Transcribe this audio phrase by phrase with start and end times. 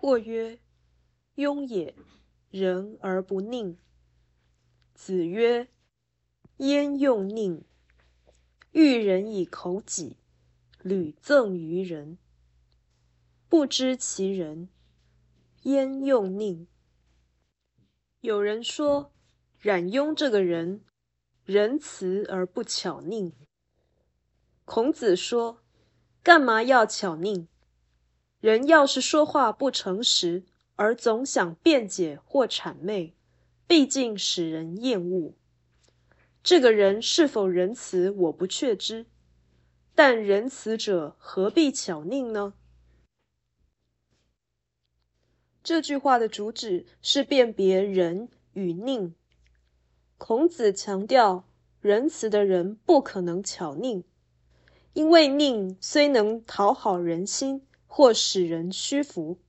[0.00, 0.58] 或曰
[1.36, 1.94] ：“庸也，
[2.48, 3.76] 人而不佞。”
[4.96, 5.68] 子曰
[6.56, 7.64] ：“焉用佞？
[8.72, 10.16] 欲人以口己，
[10.82, 12.16] 屡赠于人，
[13.50, 14.70] 不知其人，
[15.64, 16.64] 焉用佞？”
[18.22, 19.12] 有人说，
[19.58, 20.82] 冉雍这个人
[21.44, 23.34] 仁慈而不巧佞。
[24.64, 25.60] 孔子说
[26.24, 27.48] ：“干嘛要巧佞？
[28.40, 30.44] 人要是说话不诚实，
[30.76, 33.14] 而总想辩解或谄媚，
[33.66, 35.34] 毕竟使人厌恶。
[36.42, 39.04] 这个人是否仁慈，我不确知。
[39.94, 42.54] 但仁慈者何必巧佞呢？”
[45.62, 49.12] 这句话的主旨是辨别仁与佞。
[50.16, 51.44] 孔子强调，
[51.82, 54.04] 仁慈的人不可能巧佞，
[54.94, 59.40] 因为佞虽能讨好人心或使人屈服，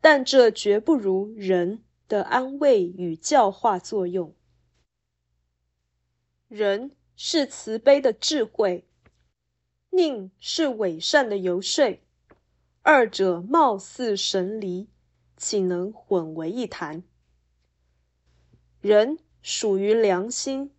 [0.00, 4.32] 但这绝不如人的安慰与教化作用。
[6.46, 8.86] 仁是慈悲的智慧，
[9.90, 12.00] 佞是伪善的游说，
[12.82, 14.88] 二者貌似神离。
[15.36, 17.02] 岂能混为一谈？
[18.80, 20.70] 仁属于良心，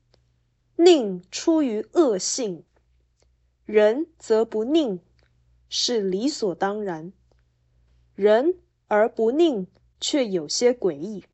[0.77, 2.63] 佞出于恶性。
[3.65, 5.01] 仁则不佞，
[5.77, 7.11] 是理所当然；
[8.15, 8.55] 仁
[8.87, 9.67] 而不佞，
[9.99, 11.25] 却有些诡异。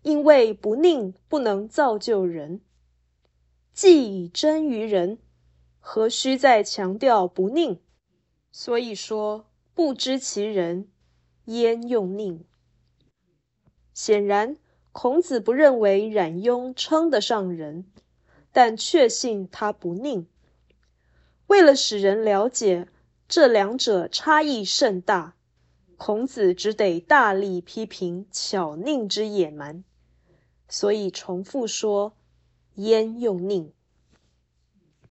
[0.00, 2.62] 因为不佞不能造就人，
[3.74, 5.18] 既以真于人，
[5.78, 7.80] 何须再强调不佞？
[8.50, 10.88] 所以说，不知其人。
[11.44, 12.40] 焉用佞？
[13.92, 14.56] 显然，
[14.92, 17.84] 孔子不认为冉雍称得上仁，
[18.52, 20.24] 但确信他不佞。
[21.48, 22.88] 为了使人了解
[23.28, 25.34] 这两者差异甚大，
[25.98, 29.84] 孔子只得大力批评巧佞之野蛮，
[30.66, 32.14] 所以重复说
[32.76, 33.72] ：“焉用佞？”